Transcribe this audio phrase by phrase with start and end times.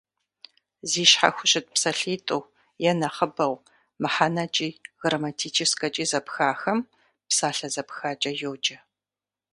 [0.89, 2.41] Зи щхьэ хущыт псалъитӏу
[2.89, 3.55] е нэхъыбэу
[4.01, 4.69] мыхьэнэкӏи
[5.01, 6.79] грамматическэкӏи зэпхахэм
[7.29, 8.77] псалъэ зэпхакӏэ йоджэ.